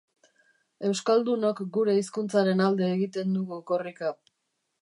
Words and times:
Euskaldunok 0.89 1.61
gure 1.77 1.95
hizkuntzaren 1.99 2.65
alde 2.71 2.91
egiten 2.97 3.39
dugu 3.39 3.61
korrika. 3.73 4.15